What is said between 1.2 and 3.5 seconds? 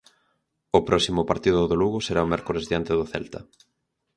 partido do Lugo será o mércores diante do Celta.